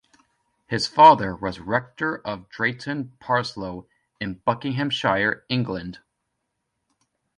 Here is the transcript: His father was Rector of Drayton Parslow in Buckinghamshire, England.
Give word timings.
His 0.65 0.87
father 0.87 1.35
was 1.35 1.59
Rector 1.59 2.25
of 2.25 2.49
Drayton 2.49 3.15
Parslow 3.21 3.85
in 4.19 4.41
Buckinghamshire, 4.43 5.43
England. 5.47 5.99